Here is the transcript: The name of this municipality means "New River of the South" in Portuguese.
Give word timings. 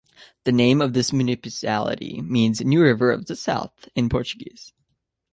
The 0.45 0.51
name 0.51 0.81
of 0.81 0.93
this 0.93 1.13
municipality 1.13 2.23
means 2.23 2.59
"New 2.61 2.81
River 2.81 3.11
of 3.11 3.27
the 3.27 3.35
South" 3.35 3.87
in 3.93 4.09
Portuguese. 4.09 4.73